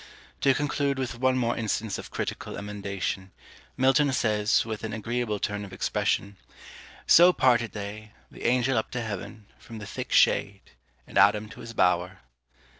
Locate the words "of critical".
1.99-2.57